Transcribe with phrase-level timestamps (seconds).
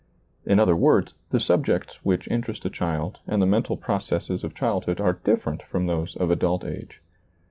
[0.47, 4.85] In other words, the subjects which interest a child and the mental processes of child
[4.85, 7.03] hood are different from those of adult age.